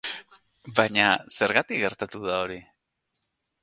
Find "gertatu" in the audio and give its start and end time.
1.87-2.25